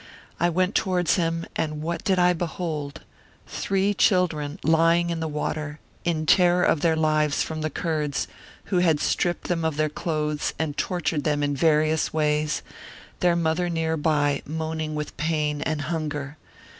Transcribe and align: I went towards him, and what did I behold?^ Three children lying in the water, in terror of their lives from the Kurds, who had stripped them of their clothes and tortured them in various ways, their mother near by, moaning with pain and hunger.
I 0.39 0.49
went 0.49 0.73
towards 0.73 1.13
him, 1.13 1.45
and 1.55 1.83
what 1.83 2.03
did 2.03 2.17
I 2.17 2.33
behold?^ 2.33 3.03
Three 3.45 3.93
children 3.93 4.59
lying 4.63 5.11
in 5.11 5.19
the 5.19 5.27
water, 5.27 5.79
in 6.03 6.25
terror 6.25 6.63
of 6.63 6.81
their 6.81 6.95
lives 6.95 7.43
from 7.43 7.61
the 7.61 7.69
Kurds, 7.69 8.27
who 8.73 8.79
had 8.79 8.99
stripped 8.99 9.43
them 9.47 9.63
of 9.63 9.77
their 9.77 9.89
clothes 9.89 10.55
and 10.57 10.75
tortured 10.75 11.23
them 11.23 11.43
in 11.43 11.55
various 11.55 12.11
ways, 12.11 12.63
their 13.19 13.35
mother 13.35 13.69
near 13.69 13.95
by, 13.95 14.41
moaning 14.43 14.95
with 14.95 15.15
pain 15.17 15.61
and 15.61 15.81
hunger. 15.81 16.35